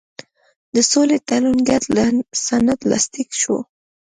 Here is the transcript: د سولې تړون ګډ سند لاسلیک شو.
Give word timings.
د 0.73 0.75
سولې 0.91 1.17
تړون 1.27 1.57
ګډ 1.69 1.83
سند 2.45 2.79
لاسلیک 2.89 3.29
شو. 3.41 3.57